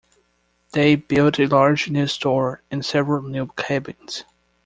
They 0.71 0.95
built 0.95 1.39
a 1.39 1.45
large 1.45 1.87
new 1.91 2.07
store 2.07 2.63
and 2.71 2.83
several 2.83 3.21
new 3.21 3.45
cabins. 3.55 4.25